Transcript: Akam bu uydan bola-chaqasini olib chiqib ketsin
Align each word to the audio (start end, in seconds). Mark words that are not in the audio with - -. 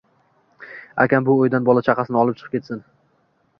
Akam 1.03 1.27
bu 1.27 1.35
uydan 1.43 1.69
bola-chaqasini 1.69 2.21
olib 2.25 2.43
chiqib 2.43 2.59
ketsin 2.59 2.85